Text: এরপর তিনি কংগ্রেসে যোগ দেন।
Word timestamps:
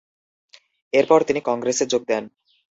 এরপর 0.93 1.19
তিনি 1.23 1.39
কংগ্রেসে 1.49 1.85
যোগ 1.91 2.01
দেন। 2.07 2.23